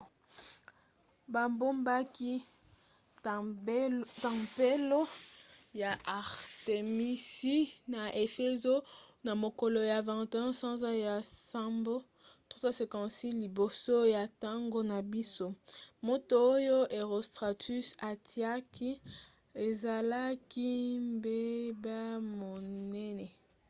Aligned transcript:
babomaki 1.33 2.33
tempelo 4.23 5.01
ya 5.81 5.91
artemisi 6.19 7.55
na 7.93 8.01
efezo 8.25 8.75
na 9.25 9.31
mokolo 9.43 9.79
ya 9.91 9.97
21 10.01 10.53
sanza 10.59 10.89
ya 11.07 11.13
nsambo 11.25 11.95
356 12.51 13.39
liboso 13.43 13.95
ya 14.15 14.21
ntango 14.33 14.79
na 14.91 14.97
biso 15.11 15.47
moto 16.07 16.35
oyo 16.55 16.77
herostratus 16.95 17.85
atiaki 18.09 18.89
ezalaki 19.67 20.69
mbeba 21.15 21.99
monene 22.39 23.27